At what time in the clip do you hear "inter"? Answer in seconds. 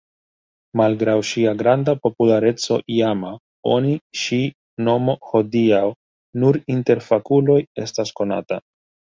6.77-7.07